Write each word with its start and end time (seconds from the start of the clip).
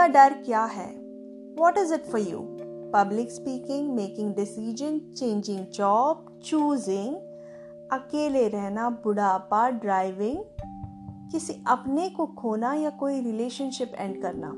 आपका 0.00 0.12
डर 0.12 0.34
क्या 0.34 0.64
है? 0.64 0.86
What 1.58 1.78
is 1.78 1.94
it 1.94 2.04
for 2.04 2.20
you 2.20 2.38
public 2.92 3.30
speaking 3.30 3.88
making 3.94 4.34
decision 4.34 4.98
changing 4.98 5.66
job 5.66 6.40
choosing 6.44 7.16
अकेले 7.92 8.48
रहना, 8.48 8.90
बुढ़ापा 8.90 9.68
ड्राइविंग 9.70 10.38
किसी 11.32 11.64
अपने 11.66 12.08
को 12.10 12.26
खोना 12.26 12.74
या 12.74 12.90
कोई 12.90 13.20
रिलेशनशिप 13.20 13.92
एंड 13.94 14.22
करना। 14.22 14.56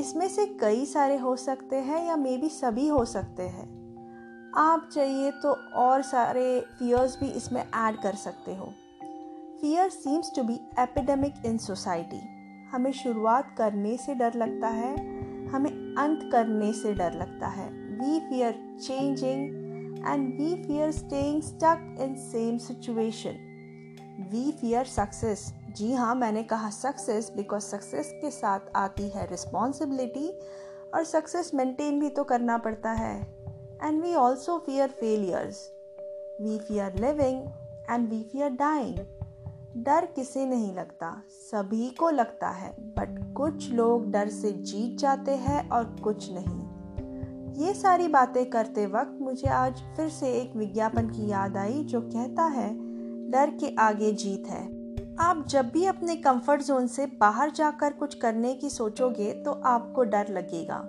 इसमें 0.00 0.28
से 0.28 0.46
कई 0.46 0.86
सारे 0.86 1.16
हो 1.16 1.36
सकते 1.36 1.76
हैं 1.76 2.06
या 2.06 2.16
मे 2.16 2.36
बी 2.36 2.48
सभी 2.48 2.88
हो 2.88 3.04
सकते 3.04 3.42
हैं। 3.42 3.68
आप 4.56 4.88
चाहिए 4.92 5.30
तो 5.30 5.52
और 5.74 6.02
सारे 6.02 6.60
फियर्स 6.78 7.20
भी 7.20 7.28
इसमें 7.28 7.62
ऐड 7.62 8.00
कर 8.02 8.14
सकते 8.14 8.54
हो। 8.54 8.72
Fear 9.60 9.88
seems 9.88 10.32
to 10.36 10.42
be 10.42 10.60
epidemic 10.78 11.46
in 11.46 11.58
society 11.58 12.37
हमें 12.72 12.92
शुरुआत 12.92 13.54
करने 13.58 13.96
से 13.96 14.14
डर 14.14 14.34
लगता 14.34 14.68
है, 14.68 14.94
हमें 15.48 15.70
अंत 15.98 16.28
करने 16.32 16.72
से 16.72 16.92
डर 16.94 17.12
लगता 17.12 17.46
है। 17.46 17.68
We 17.70 18.18
fear 18.20 18.52
changing 18.82 20.06
and 20.06 20.28
we 20.40 20.54
fear 20.62 20.90
staying 20.92 21.42
stuck 21.42 21.96
in 22.00 22.14
same 22.14 22.58
situation 22.58 23.44
we 24.32 24.50
fear 24.52 24.84
success 24.84 25.52
जी 25.76 25.92
हाँ 25.94 26.14
मैंने 26.14 26.42
कहा 26.42 26.70
सक्सेस 26.70 27.32
बिकॉज़ 27.36 27.62
सक्सेस 27.62 28.12
के 28.14 28.30
साथ 28.30 28.60
आती 28.76 29.08
है 29.08 29.26
रिस्पॉन्सिबिलिटी 29.26 30.28
और 30.94 31.04
सक्सेस 31.04 31.50
मेंटेन 31.54 32.00
भी 32.00 32.08
तो 32.10 32.24
करना 32.24 32.58
पड़ता 32.58 32.90
है। 32.92 33.20
And 33.84 34.02
we 34.02 34.14
also 34.14 34.58
fear 34.58 34.88
failures 34.90 35.68
we 36.42 36.58
fear 36.58 37.00
living 37.00 37.42
and 37.90 38.08
we 38.08 38.22
fear 38.22 38.50
dying 38.50 38.98
डर 39.78 40.06
किसे 40.06 40.44
नहीं 40.46 40.74
लगता? 40.74 41.22
सभी 41.30 41.88
को 41.90 42.10
लगता 42.10 42.48
है 42.48 42.70
बट 42.80 43.34
कुछ 43.34 43.70
लोग 43.70 44.10
डर 44.10 44.28
से 44.28 44.52
जीत 44.52 44.98
जाते 44.98 45.34
हैं 45.36 45.68
और 45.68 45.84
कुछ 46.04 46.28
नहीं। 46.32 47.66
ये 47.66 47.74
सारी 47.74 48.08
बातें 48.08 48.44
करते 48.50 48.86
वक्त 48.86 49.18
मुझे 49.20 49.48
आज 49.48 49.82
फिर 49.96 50.08
से 50.08 50.32
एक 50.32 50.56
विज्ञापन 50.56 51.08
की 51.08 51.28
याद 51.28 51.56
आई 51.56 51.84
जो 51.84 52.00
कहता 52.00 52.44
है, 52.44 52.68
डर 53.30 53.50
के 53.50 53.74
आगे 53.78 54.12
जीत 54.12 54.46
है। 54.46 54.64
आप 55.20 55.46
जब 55.48 55.70
भी 55.70 55.84
अपने 55.86 56.16
कंफर्ट 56.16 56.62
जोन 56.62 56.86
से 56.86 57.06
बाहर 57.06 57.50
जाकर 57.50 57.92
कुछ 57.92 58.14
करने 58.14 58.54
की 58.54 58.70
सोचोगे 58.70 59.32
तो 59.32 59.52
आपको 59.64 60.04
डर 60.04 60.28
लगेगा। 60.28 60.84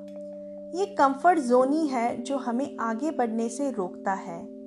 ये 0.79 0.85
कंफर्ट 0.85 1.39
जोन 1.39 1.73
ही 1.73 1.87
है 1.87 2.21
जो 2.21 2.37
हमें 2.37 2.77
आगे 2.77 3.11
बढ़ने 3.11 3.49
से 3.49 3.71
रोकता 3.71 4.13
है। 4.13 4.58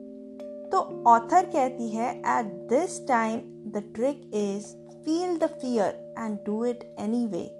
तो 0.72 1.04
ऑथर 1.06 1.46
कहती 1.46 1.88
है 1.88 2.18
at 2.18 2.46
this 2.68 3.08
time 3.08 3.38
the 3.72 3.92
trick 3.94 4.30
is 4.34 4.66
feel 5.04 5.38
the 5.38 5.46
fear 5.46 6.14
and 6.18 6.38
do 6.46 6.64
it 6.64 6.96
anyway 7.26 7.58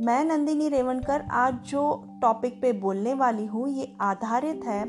मैं 0.00 0.24
नंदिनी 0.24 0.68
रेवनकर 0.68 1.20
आज 1.30 1.54
जो 1.54 2.04
टॉपिक 2.22 2.60
पे 2.62 2.72
बोलने 2.72 3.14
वाली 3.14 3.46
हूँ, 3.46 3.68
ये 3.68 3.96
आधारित 4.00 4.60
है 4.64 4.84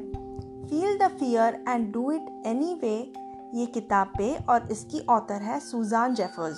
feel 0.67 0.97
the 0.97 1.07
fear 1.07 1.63
and 1.69 1.93
do 1.93 2.11
it 2.11 2.43
anyway 2.73 3.13
ये 3.59 3.65
किताब 3.65 4.07
पे 4.07 4.35
और 4.49 4.71
इसकी 4.71 5.05
ऑथर 5.09 5.41
है 5.41 5.59
Susan 5.59 6.15
Jeffers 6.15 6.57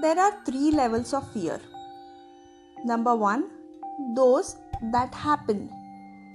there 0.00 0.18
are 0.18 0.30
three 0.30 0.70
levels 0.70 1.14
of 1.14 1.24
fear 1.24 1.60
number 2.86 3.12
one 3.12 3.44
those 4.00 4.54
that 4.84 5.14
happen 5.14 5.68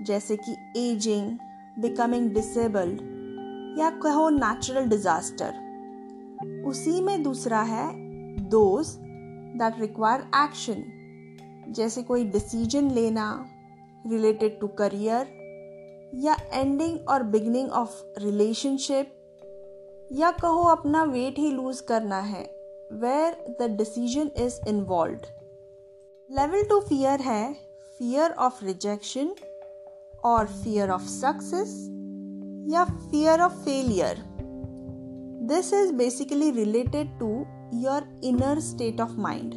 जैसे 0.01 0.37
कि 0.37 0.57
एजिंग 0.77 1.37
बिकमिंग 1.79 2.33
डिसेबल्ड 2.33 3.18
या 3.77 3.89
कहो 4.03 4.29
नेचुरल 4.29 4.87
डिजास्टर 4.89 5.67
उसी 6.67 7.01
में 7.01 7.21
दूसरा 7.23 7.61
है 7.63 7.91
दोज 8.49 8.95
दैट 9.59 9.79
रिक्वायर 9.79 10.21
एक्शन 10.35 10.83
जैसे 11.69 12.03
कोई 12.03 12.23
डिसीज़न 12.31 12.89
लेना 12.91 13.27
रिलेटेड 14.07 14.59
टू 14.59 14.67
करियर 14.79 15.37
या 16.15 16.35
एंडिंग 16.53 17.09
और 17.09 17.23
बिगनिंग 17.33 17.69
ऑफ़ 17.71 18.01
रिलेशनशिप 18.19 19.15
या 20.11 20.31
कहो 20.31 20.63
अपना 20.67 21.03
वेट 21.05 21.39
ही 21.39 21.51
लूज 21.51 21.81
करना 21.81 22.19
है 22.21 22.43
where 22.93 23.35
the 23.61 23.69
decision 23.77 24.31
is 24.45 24.59
involve 24.69 25.27
level 26.29 26.63
two 26.63 26.79
fear 26.79 27.21
है 27.21 27.53
फियर 27.99 28.31
ऑफ़ 28.39 28.63
रिजेक्शन 28.65 29.33
और 30.25 30.47
फियर 30.53 30.89
ऑफ़ 30.89 31.07
सक्सेस 31.09 31.75
या 32.67 32.83
fear 32.83 33.41
of 33.41 33.53
failure 33.53 34.23
this 35.49 35.73
is 35.73 35.93
basically 35.93 36.51
related 36.51 37.19
to 37.19 37.29
your 37.73 38.19
inner 38.23 38.59
state 38.59 39.01
of 39.01 39.17
mind 39.17 39.53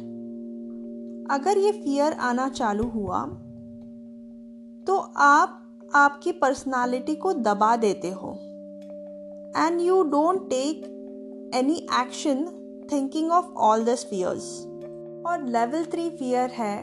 अगर 1.31 1.57
ये 1.57 1.71
फियर 1.71 2.13
आना 2.13 2.49
चालू 2.49 2.89
हुआ 2.89 3.25
तो 4.87 4.97
आप 5.17 5.59
आपकी 5.95 6.31
पर्सनालिटी 6.31 7.15
को 7.15 7.33
दबा 7.33 7.75
देते 7.75 8.09
हो। 8.11 8.31
And 9.57 9.81
you 9.81 10.01
don't 10.03 10.49
take 10.49 10.85
any 11.55 11.75
action 12.01 12.45
thinking 12.91 13.31
of 13.31 13.45
all 13.45 13.85
this 13.85 14.05
fears 14.05 14.65
और 15.25 15.43
लेवल 15.43 15.85
थ्री 15.85 16.09
फियर 16.09 16.49
है, 16.49 16.75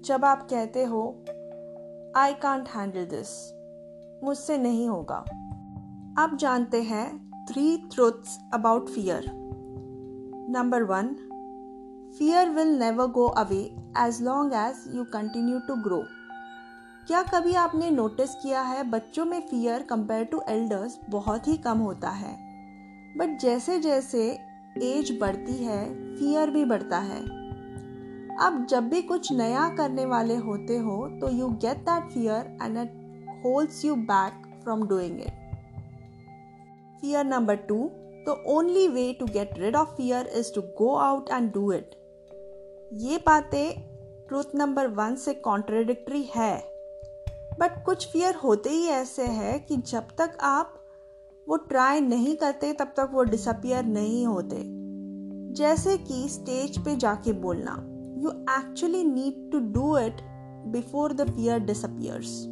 जब 0.00 0.24
आप 0.24 0.46
कहते 0.50 0.84
हो 0.84 1.02
आई 2.16 2.34
कांट 2.34 2.68
हैंडल 2.68 3.04
दिस 3.04 3.28
मुझसे 4.24 4.58
नहीं 4.58 4.88
होगा। 4.88 5.16
आप 6.18 6.34
जानते 6.34 6.82
हैं 6.82 7.06
three 7.48 7.76
truths 7.92 8.38
about 8.54 8.88
fear 8.88 9.24
number 10.50 10.82
one 10.82 11.14
fear 12.18 12.48
will 12.48 12.78
never 12.78 13.06
go 13.06 13.26
away 13.38 13.60
as 13.98 14.22
long 14.22 14.52
as 14.54 14.96
you 14.96 15.04
continue 15.04 15.58
to 15.58 15.76
grow 15.82 16.02
क्या 17.06 17.22
कभी 17.22 17.54
आपने 17.54 17.90
नोटिस 17.90 18.34
किया 18.34 18.62
है 18.62 18.82
बच्चों 18.90 19.24
में 19.24 19.40
फियर 19.40 19.82
कंपेयर 19.82 20.24
टू 20.24 20.42
एल्डर्स 20.48 20.98
बहुत 21.10 21.48
ही 21.48 21.56
कम 21.56 21.78
होता 21.78 22.10
है? 22.10 22.34
बट 23.18 23.38
जैसे 23.40 23.78
जैसे 23.78 24.28
एज 24.82 25.18
बढ़ती 25.20 25.56
है 25.64 25.84
फियर 26.16 26.50
भी 26.50 26.64
बढ़ता 26.64 26.98
है। 26.98 27.20
अब 28.40 28.66
जब 28.70 28.88
भी 28.88 29.02
कुछ 29.02 29.32
नया 29.32 29.68
करने 29.68 30.04
वाले 30.06 30.36
होते 30.36 30.78
हो 30.78 30.96
तो 31.20 31.30
you 31.30 31.48
get 31.48 31.78
that 31.78 32.10
fear 32.10 32.56
and 32.62 32.76
it 32.78 32.97
holds 33.44 33.84
you 33.84 33.94
back 33.94 34.42
from 34.62 34.86
doing 34.88 35.20
it 35.20 35.46
fear 37.00 37.24
number 37.24 37.56
two 37.56 37.90
the 38.28 38.42
only 38.46 38.88
way 38.88 39.12
to 39.20 39.26
get 39.26 39.58
rid 39.58 39.76
of 39.76 39.88
fear 39.88 40.26
is 40.26 40.54
to 40.54 40.62
go 40.78 40.94
out 40.94 41.30
and 41.30 41.52
do 41.52 41.72
it 41.72 41.94
ये 42.92 43.16
बातें 43.16 43.88
ट्रूथ 44.28 44.54
नंबर 44.54 44.86
वन 44.86 45.14
से 45.16 45.34
contradictory 45.34 46.22
है. 46.36 46.56
But 47.60 47.84
कुछ 47.84 48.06
fear 48.08 48.34
होते 48.34 48.70
ही 48.70 48.86
ऐसे 48.86 49.22
हैं 49.22 49.66
कि 49.66 49.76
जब 49.76 50.08
तक 50.18 50.36
आप 50.40 50.74
वो 51.48 51.56
ट्राई 51.56 52.00
नहीं 52.00 52.36
करते, 52.36 52.72
तब 52.72 52.92
तक 52.96 53.10
वो 53.12 53.22
डिसअपियर 53.22 53.84
नहीं 53.84 54.26
होते. 54.26 54.62
जैसे 55.54 55.96
कि 55.98 56.28
स्टेज 56.28 56.78
पे 56.84 56.96
जाके 56.96 57.32
बोलना 57.32 57.72
you 58.22 58.30
actually 58.50 59.04
need 59.04 59.50
to 59.52 59.58
do 59.72 59.96
it 59.98 60.20
before 60.72 61.12
the 61.12 61.30
fear 61.30 61.58
disappears 61.60 62.44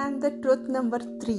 truth 0.00 0.68
number 0.70 1.02
three 1.02 1.34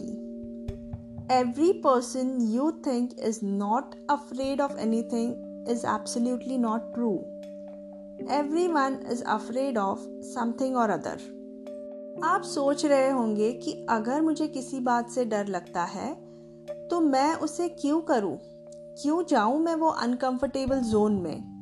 every 1.31 1.72
person 1.74 2.38
you 2.42 2.72
think 2.72 3.09
is 3.20 3.40
not 3.44 3.96
afraid 4.12 4.62
of 4.62 4.78
anything 5.03 5.68
is 5.70 5.86
absolutely 5.88 6.58
not 6.58 6.94
true 6.94 7.12
everyone 8.68 9.00
is 9.12 9.24
afraid 9.24 9.78
of 9.78 10.00
something 10.24 10.75
और 10.78 10.90
other 10.90 12.22
आप 12.24 12.42
सोच 12.42 12.86
रहे 12.86 13.09
होंगे 13.09 13.53
कि 13.53 13.86
अगर 13.90 14.22
मुझे 14.22 14.48
किसी 14.48 14.80
बात 14.80 15.09
से 15.09 15.25
डर 15.25 15.48
लगता 15.48 15.84
है 15.84 16.14
तो 16.90 17.00
मैं 17.00 17.36
उसे 17.36 17.69
क्यों 17.69 18.02
करूँ? 18.02 18.38
क्यों 19.02 19.24
जाऊँ 19.25 19.59
मैं 19.59 19.75
वो 19.75 19.90
अनकंफर्टेबल 19.90 20.80
जोन 20.80 21.13
में? 21.13 21.60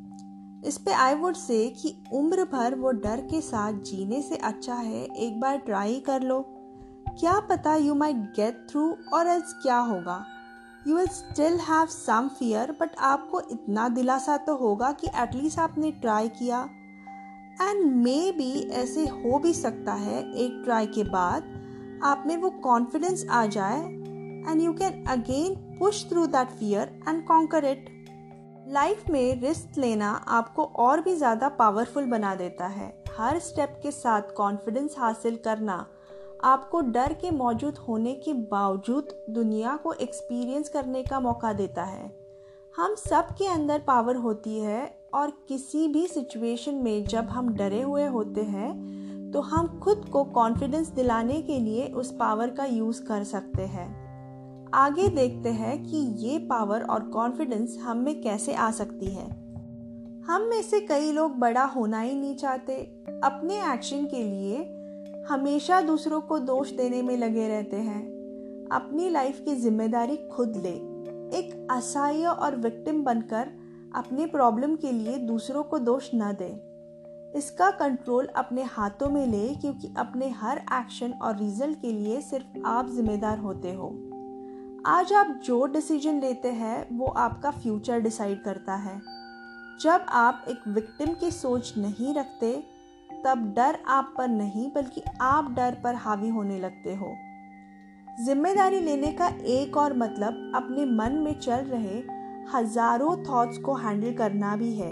इस 0.66 0.77
पे 0.77 0.92
आई 0.92 1.16
वुड 1.16 1.36
से 1.36 1.69
कि 1.69 2.04
उम्र 2.13 2.44
भर 2.44 2.75
वो 2.75 2.92
डर 2.92 3.21
के 3.21 3.42
साथ 3.42 3.74
जीने 3.74 4.21
से 4.21 4.38
अच्छा 4.38 4.74
है, 4.74 5.04
एक 5.06 5.39
बार 5.39 5.57
ट्राई 5.57 6.00
कर 6.00 6.21
लो। 6.21 6.56
क्या 7.19 7.40
पता 7.42 7.75
यू 7.75 7.94
माइट 7.96 8.16
गेट 8.36 8.58
थ्रू 8.69 8.81
और 9.14 9.28
एल्स 9.28 9.54
क्या 9.54 9.78
होगा? 9.81 10.25
You 10.88 10.96
will 10.96 11.08
still 11.10 11.58
have 11.60 11.86
some 11.88 12.28
fear 12.30 12.72
but 12.72 12.96
आपको 13.04 13.42
इतना 13.52 13.88
दिलासा 13.90 14.36
तो 14.38 14.56
होगा 14.56 14.92
कि 14.92 15.08
एटलीस्ट 15.22 15.60
आपने 15.60 15.92
ट्राई 15.94 16.30
किया। 16.31 16.60
एंड 17.62 17.84
मे 17.96 18.19
बी 18.31 18.52
ऐसे 18.74 19.06
हो 19.06 19.40
भी 19.40 19.54
सकता 19.54 19.94
है 19.96 20.19
एक 20.36 20.62
ट्राई 20.66 20.88
के 20.88 21.04
बाद, 21.06 21.44
आप 22.04 22.24
में 22.28 22.36
वो 22.38 22.50
कॉन्फिडेंस 22.64 23.25
आ 23.28 23.46
जाए 23.48 23.81
and 23.81 24.62
you 24.62 24.74
can 24.74 25.04
again 25.10 25.56
push 25.80 26.06
through 26.10 26.28
that 26.28 26.52
fear 26.52 27.00
and 27.08 27.25
conquer 27.28 27.66
it 27.66 27.90
life 28.69 29.10
में 29.10 29.42
रिस्क 29.42 29.78
लेना 29.78 30.12
आपको 30.30 30.64
और 30.80 31.02
भी 31.02 31.16
ज़्यादा 31.16 31.50
पावरफुल 31.58 32.06
बना 32.08 32.36
देता 32.36 32.68
है। 32.69 32.94
हर 33.19 33.40
स्टेप 33.42 33.80
के 33.84 33.92
साथ 33.94 34.34
कॉन्फिडेंस 34.38 34.96
हासिल 35.00 35.40
करना 35.46 35.86
आपको 36.44 36.81
डर 36.81 37.13
के 37.13 37.31
मौजूद 37.31 37.78
होने 37.78 38.13
के 38.16 38.34
बावजूद 38.34 39.07
दुनिया 39.30 39.75
को 39.75 39.94
एक्सपीरियंस 39.94 40.69
करने 40.69 41.04
का 41.04 41.19
मौका 41.19 41.54
देता 41.54 41.84
है। 41.84 42.06
हम 42.78 42.95
सब 42.95 43.28
के 43.28 43.48
अंदर 43.48 43.80
पावर 43.80 44.16
होती 44.16 44.60
है 44.60 44.86
और 45.13 45.31
किसी 45.48 45.88
भी 45.88 46.07
सिचुएशन 46.07 46.75
में 46.75 47.04
जब 47.06 47.24
हम 47.24 47.54
डरे 47.54 47.81
हुए 47.81 48.06
होते 48.06 48.42
हैं 48.42 49.31
तो 49.34 49.42
हम 49.42 49.80
खुद 49.80 50.06
को 50.12 50.24
कॉन्फिडेंस 50.24 50.88
दिलाने 50.88 51.42
के 51.42 51.60
लिए 51.60 51.88
उस 51.88 52.12
पावर 52.12 52.50
का 52.50 52.66
यूज़ 52.66 53.04
कर 53.04 53.24
सकते 53.24 53.62
हैं। 53.62 54.69
आगे 54.74 55.07
देखते 55.07 55.50
हैं 55.50 55.83
कि 55.83 55.98
ये 55.98 56.38
पावर 56.40 56.83
और 56.83 57.04
कॉन्फिडेंस 57.04 57.78
हम 57.78 57.98
में 57.98 58.22
कैसे 58.22 58.54
आ 58.54 58.72
सकती 58.72 59.06
है। 59.06 59.30
हम 60.28 60.42
में 60.42 60.62
से 60.62 60.80
कई 60.80 61.12
लोग 61.12 61.38
बड़ा 61.40 61.63
होना 61.66 62.00
ही 62.00 62.16
नहीं 62.16 62.36
चाहते। 62.36 62.74
अपने 63.24 63.74
एक्शन 63.74 64.06
के 64.06 64.24
लिए 64.24 64.76
हमेशा 65.29 65.81
दूसरों 65.81 66.21
को 66.21 66.39
दोष 66.39 66.71
देने 66.71 67.01
में 67.01 67.18
लगे 67.18 67.47
रहते 67.47 67.75
हैं। 67.75 68.01
अपनी 68.71 69.09
लाइफ 69.09 69.39
की 69.45 69.56
ज़िम्मेदारी 69.56 70.18
खुद 70.18 70.56
ले। 70.56 70.74
एक 71.38 71.68
असहाय 71.71 72.24
और 72.25 72.56
विक्टिम 72.56 73.03
बनकर 73.03 73.50
अपने 73.95 74.25
प्रॉब्लम 74.25 74.75
के 74.75 74.91
लिए 74.91 75.18
दूसरों 75.18 75.63
को 75.63 75.79
दोष 75.79 76.09
न 76.15 76.35
दे। 76.41 76.50
इसका 77.39 77.69
कंट्रोल 77.71 78.25
अपने 78.25 78.63
हाथों 78.63 79.09
में 79.09 79.27
ले 79.27 79.56
क्योंकि 79.56 79.94
अपने 79.97 80.29
हर 80.29 80.57
एक्शन 80.57 81.12
और 81.12 81.38
रिज़ल्ट 81.38 81.81
के 81.81 81.91
लिए 81.91 82.21
सिर्फ़ 82.21 82.59
आप 82.65 82.89
जिम्मेदार 82.89 83.39
होते 83.39 83.73
हो। 83.73 83.89
आज 84.85 85.13
आप 85.13 85.41
जो 85.44 85.65
डिसीज़न 85.65 86.19
लेते 86.21 86.47
हैं, 86.47 86.97
वो 86.97 87.06
आपका 87.06 87.51
फ्यूचर 87.51 88.00
डिसाइड 88.00 88.44
करता 88.44 88.75
है। 88.75 89.01
जब 89.81 90.06
आप 90.09 90.45
एक 90.47 90.68
विक्टिम 90.68 91.13
की 91.13 91.31
सोच 91.31 91.73
नहीं 91.77 92.13
रखते 92.13 92.76
तब 93.25 93.54
डर 93.56 93.78
आप 93.88 94.14
पर 94.18 94.28
नहीं, 94.28 94.69
बल्कि 94.72 95.02
आप 95.22 95.52
डर 95.52 95.78
पर 95.84 95.96
हावी 95.96 96.30
होने 96.30 96.60
लगते 96.60 96.96
हो। 96.96 97.16
ज़िम्मेदारी 98.25 98.80
लेने 98.80 99.12
का 99.12 99.28
एक 99.46 99.78
और 99.78 99.94
मतलब 99.94 100.52
अपने 100.56 100.86
मन 100.86 101.18
में 101.18 101.40
चल 101.40 101.66
रहे 101.66 102.02
हज़ारों 102.54 103.16
थॉट्स 103.24 103.58
को 103.58 103.74
हैंडल 103.74 104.14
करना 104.14 104.56
भी 104.56 104.74
है। 104.75 104.92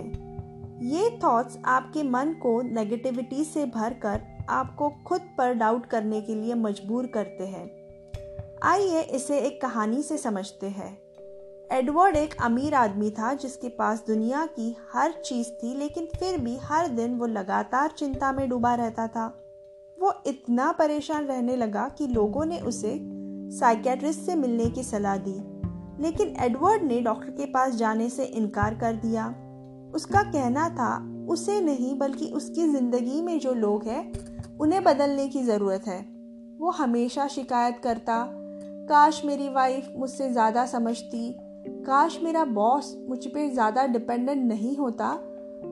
ये 0.86 1.10
थॉट्स 1.24 1.58
आपके 1.66 2.04
मन 2.04 2.34
को 2.34 2.62
नेगेटिविटी 2.62 3.44
से 3.44 3.66
भरकर 3.66 4.22
आपको 4.50 4.90
खुद 5.06 5.22
पर 5.38 5.54
डाउट 5.54 5.86
करने 5.86 6.22
के 6.22 6.36
लिए 6.36 6.54
मजबूर 6.54 7.08
करते 7.08 7.48
हैं। 7.48 7.66
आइए 8.64 9.02
इसे 9.02 9.40
एक 9.40 9.62
कहानी 9.62 10.02
से 10.04 10.18
समझते 10.18 10.70
हैं। 10.70 11.05
एडवर्ड 11.70 12.16
एक 12.16 12.36
अमीर 12.42 12.74
आदमी 12.76 13.10
था 13.10 13.34
जिसके 13.34 13.70
पास 13.70 14.04
दुनिया 14.08 14.46
की 14.46 14.76
हर 14.94 15.12
चीज़ 15.26 15.48
थी, 15.54 15.74
लेकिन 15.74 16.08
फिर 16.20 16.38
भी 16.38 16.56
हर 16.64 16.88
दिन 16.88 17.16
वो 17.18 17.26
लगातार 17.26 17.94
चिंता 17.98 18.32
में 18.32 18.48
डूबा 18.50 18.74
रहता 18.76 19.08
था। 19.08 19.26
वो 19.98 20.14
इतना 20.28 20.72
परेशान 20.72 21.26
रहने 21.26 21.56
लगा 21.56 21.88
कि 21.90 22.08
लोगों 22.08 22.46
ने 22.46 22.60
उसे 22.62 22.98
साइकेट्रिस्ट 23.52 24.20
से 24.20 24.36
मिलने 24.36 24.70
की 24.70 24.84
सलाह 24.84 25.18
दी, 25.18 25.36
लेकिन 26.04 26.36
एडवर्ड 26.40 26.84
ने 26.84 27.00
डॉक्टर 27.02 27.30
के 27.30 27.46
पास 27.46 27.76
जाने 27.76 28.10
से 28.10 28.26
इनकार 28.26 28.76
कर 28.76 28.96
दिया। 28.96 29.28
उसका 29.96 30.22
कहना 30.24 30.70
था, 30.70 30.96
उसे 31.30 31.60
नहीं, 31.62 31.98
बल्कि 31.98 32.26
उसकी 32.26 32.68
ज़िंदगी 32.68 33.22
में 33.22 33.40
जो 33.40 33.54
लोग 33.54 33.88
हैं, 33.88 34.58
उन्हें 34.58 34.84
बदलने 34.84 35.28
की 35.28 35.44
ज़रूरत 35.44 35.88
है। 35.88 36.00
वो 36.60 36.72
हमेशा 36.72 37.28
शिकायत 37.28 37.80
करता, 37.84 38.26
काश 38.90 39.22
मेरी 39.26 39.50
वाइफ 39.50 39.94
मुझसे 39.98 40.30
ज़्यादा 40.30 40.66
समझती 40.66 41.32
काश 41.68 42.20
मेरा 42.24 42.46
बॉस 42.46 42.96
मुझ 43.10 43.26
पर 43.28 43.50
ज़्यादा 43.54 43.86
डिपेंडेंट 43.86 44.46
नहीं 44.48 44.76
होता 44.78 45.14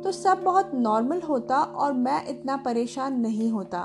तो 0.04 0.12
सब 0.12 0.42
बहुत 0.44 0.72
नॉर्मल 0.76 1.22
होता 1.22 1.58
और 1.58 1.94
मैं 1.94 2.26
इतना 2.28 2.56
परेशान 2.58 3.20
नहीं 3.20 3.50
होता। 3.52 3.82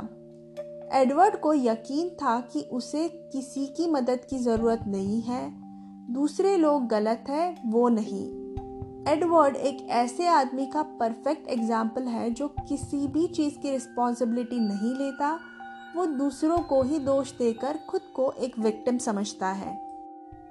एडवर्ड 0.92 1.36
को 1.36 1.52
यकीन 1.54 2.08
था 2.08 2.38
कि 2.40 2.60
उसे 2.72 3.08
किसी 3.32 3.66
की 3.66 3.86
मदद 3.86 4.20
की 4.30 4.38
ज़रूरत 4.38 4.84
नहीं 4.86 5.20
है। 5.22 5.50
दूसरे 6.12 6.56
लोग 6.56 6.86
गलत 6.86 7.24
है, 7.28 7.54
वो 7.66 7.88
नहीं। 7.88 8.26
एडवर्ड 9.12 9.56
एक 9.56 9.86
ऐसे 9.90 10.26
आदमी 10.26 10.66
का 10.66 10.82
परफेक्ट 10.82 11.48
एग्ज़ाम्पल 11.48 12.02
है 12.02 12.30
जो 12.30 12.48
किसी 12.48 13.06
भी 13.06 13.26
चीज़ 13.26 13.58
की 13.58 13.70
रिस्पॉन्सिबिलिटी 13.70 14.58
नहीं 14.58 14.94
लेता। 14.94 15.38
वो 15.96 16.06
दूसरों 16.06 16.58
को 16.58 16.82
ही 16.82 16.98
दोष 16.98 17.32
देकर 17.32 17.78
खुद 17.88 18.00
को 18.14 18.32
एक 18.32 18.58
विक्टिम 18.58 18.98
समझता 18.98 19.48
है। 19.48 19.87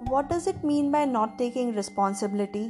What 0.03 0.25
does 0.25 0.47
it 0.47 0.65
mean 0.65 0.91
by 0.91 1.05
not 1.05 1.37
taking 1.37 1.75
responsibility 1.75 2.65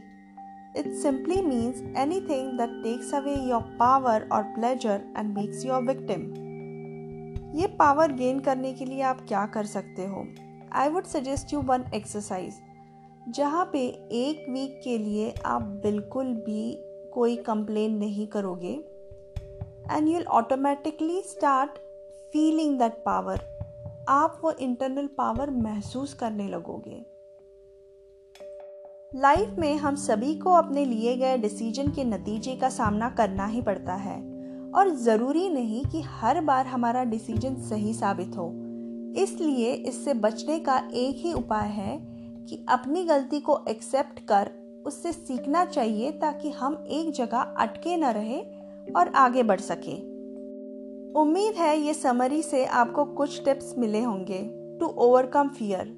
it 0.77 0.93
simply 0.93 1.41
means 1.41 1.81
anything 2.21 2.57
that 2.57 2.69
takes 2.69 3.13
away 3.13 3.35
your 3.49 3.61
power 3.61 4.27
और 4.31 4.43
pleasure 4.43 5.01
and 5.17 5.33
makes 5.37 5.65
your 5.65 5.81
victim 5.81 6.47
ये 7.55 7.67
पावर 7.67 8.11
गेन 8.11 8.39
करने 8.39 8.73
के 8.73 8.85
लिए 8.85 9.01
आप 9.01 9.25
क्या 9.27 9.45
कर 9.45 9.65
सकते 9.65 10.05
हो? 10.05 10.25
I 10.73 10.89
would 10.89 11.03
suggest 11.03 11.53
you 11.53 11.61
one 11.61 11.83
exercise 11.95 12.53
जहाँ 13.29 13.69
पे 13.73 13.79
एक 14.11 14.49
वीक 14.49 14.81
के 14.83 14.97
लिए 14.97 15.33
आप 15.45 15.61
बिल्कुल 15.61 16.33
भी 16.33 16.83
कोई 17.13 17.35
कंप्लेन 17.35 17.97
नहीं 17.97 18.27
करोगे 18.27 18.73
and 19.91 20.07
you'll 20.07 20.23
automatically 20.23 21.21
start 21.21 21.71
feeling 22.33 22.79
that 22.79 22.93
power 22.93 23.39
आप 24.09 24.41
वो 24.43 24.51
इंटरनल 24.51 25.07
पावर 25.07 25.49
महसूस 25.49 26.13
करने 26.13 26.47
लगोगे। 26.47 27.16
लाइफ 29.15 29.55
में 29.59 29.75
हम 29.77 29.95
सभी 29.95 30.35
को 30.35 30.51
अपने 30.51 30.85
लिए 30.85 31.15
गए 31.17 31.37
डिसीज़न 31.37 31.91
के 31.91 32.03
नतीजे 32.03 32.55
का 32.55 32.69
सामना 32.69 33.09
करना 33.09 33.45
ही 33.45 33.61
पड़ता 33.61 33.93
है। 33.93 34.15
और 34.71 34.89
ज़रूरी 34.89 35.49
नहीं 35.49 35.83
कि 35.85 36.01
हर 36.01 36.41
बार 36.41 36.67
हमारा 36.67 37.03
डिसीज़न 37.03 37.55
सही 37.55 37.93
साबित 37.93 38.37
हो। 38.37 38.49
इसलिए 39.17 39.71
इससे 39.71 40.13
बचने 40.13 40.59
का 40.59 40.77
एक 40.93 41.25
ही 41.25 41.33
उपाय 41.33 41.67
है 41.67 41.97
कि 42.45 42.65
अपनी 42.69 43.03
गलती 43.03 43.39
को 43.39 43.59
एक्सेप्ट 43.69 44.19
कर 44.19 44.51
उससे 44.85 45.11
सीखना 45.11 45.65
चाहिए 45.65 46.11
ताकि 46.11 46.51
हम 46.51 46.85
एक 46.89 47.11
जगह 47.11 47.37
अटके 47.37 47.97
न 47.97 48.05
रहे 48.05 48.39
और 48.93 49.11
आगे 49.15 49.43
बढ़ 49.43 49.59
सके। 49.59 49.97
उम्मीद 51.19 51.53
है 51.53 51.77
ये 51.79 51.93
समरी 51.93 52.41
से 52.41 52.65
आपको 52.65 53.05
कुछ 53.05 53.43
टिप्स 53.45 53.73
मिले 53.77 54.03
होंगे। 54.03 54.43
टू 54.79 54.85
ओवरकम 54.85 55.49
फियर 55.49 55.95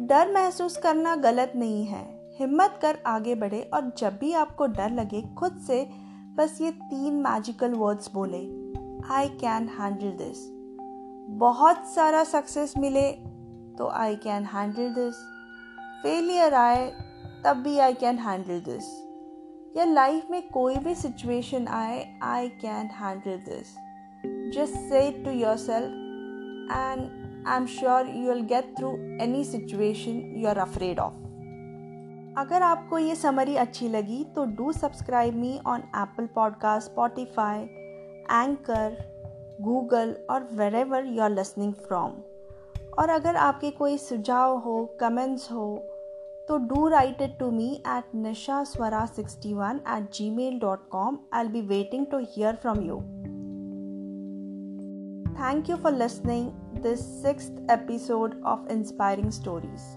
डर 0.00 0.32
महसूस 0.32 0.76
करना 0.76 1.16
गलत 1.16 1.52
नहीं 1.56 1.84
है। 1.84 2.15
हिम्मत 2.38 2.78
कर 2.82 2.98
आगे 3.06 3.34
बढ़े 3.34 3.70
और 3.74 3.94
जब 3.98 4.18
भी 4.18 4.32
आपको 4.32 4.66
डर 4.66 4.90
लगे, 4.90 5.22
खुद 5.22 5.58
से 5.66 5.90
बस 6.34 6.58
ये 6.60 6.70
तीन 6.70 7.14
मैजिकल 7.14 7.72
वर्ड्स 7.72 8.10
बोले 8.14 8.38
आई 9.14 9.28
कैन 9.28 9.68
हैंडल 9.68 10.10
दिस 10.10 10.52
बहुत 11.30 11.76
सारा 11.76 12.24
सक्सेस 12.24 12.74
मिले 12.78 13.12
तो 13.78 13.88
I 13.88 14.16
can 14.16 14.44
handle 14.44 14.94
this 14.94 15.14
failure 16.02 16.54
आए, 16.54 16.92
तब 17.44 17.56
भी 17.56 17.78
आई 17.78 17.92
कैन 17.92 18.18
हैंडल 18.18 18.60
दिस 18.60 19.02
या 19.76 19.84
लाइफ 19.84 20.30
में 20.30 20.48
कोई 20.48 20.76
भी 20.76 20.94
सिचुएशन 20.94 21.68
आए 21.68 22.18
I 22.22 22.48
can 22.48 22.86
handle 22.86 23.36
this 23.36 23.76
just 24.58 24.76
say 24.76 25.24
to 25.24 25.30
yourself 25.56 25.88
and 26.72 27.26
I 27.48 27.56
am 27.56 27.66
sure 27.66 28.08
you 28.08 28.28
will 28.28 28.42
get 28.44 28.74
through 28.78 28.90
any 29.24 29.44
situation 29.44 30.34
you 30.36 30.48
are 30.48 30.58
afraid 30.58 30.98
of 30.98 31.25
अगर 32.38 32.62
आपको 32.62 32.98
ये 32.98 33.14
समरी 33.16 33.54
अच्छी 33.56 33.88
लगी 33.88 34.22
तो 34.34 34.44
do 34.56 34.72
subscribe 34.72 35.34
me 35.34 35.58
on 35.66 35.82
Apple 35.96 36.26
podcast 36.34 36.90
Spotify 36.90 37.60
anchor 38.32 38.96
Google 39.60 40.14
और 40.30 40.48
wherever 40.74 41.06
you 41.06 41.22
are 41.22 41.30
listening 41.30 41.72
from 41.86 42.12
और 42.98 43.10
अगर 43.10 43.36
आपके 43.36 43.70
कोई 43.70 43.96
सुझाव 43.98 44.58
हो 44.58 44.84
कमेंट्स 45.00 45.50
हो 45.52 45.66
तो 46.48 46.56
do 46.66 46.86
write 46.88 47.22
it 47.22 47.38
to 47.38 47.50
me 47.50 47.72
at 47.86 48.14
Nisha 48.14 48.62
Swara 48.64 49.04
sixty 49.06 49.54
one 49.54 49.80
at 49.96 50.12
Gmail 50.30 50.58
dot 50.60 50.88
com 50.90 51.18
I 51.32 51.48
be 51.48 51.62
waiting 51.68 52.06
to 52.06 52.18
hear 52.28 52.56
from 52.56 52.80
you 52.80 53.00
thank 55.40 55.70
you 55.70 55.76
for 55.76 55.92
listening 55.92 56.50
this 56.82 57.06
six 57.22 57.50
episode 57.72 58.42
of 58.46 58.68
inspiring 58.72 59.30
stories 59.30 59.94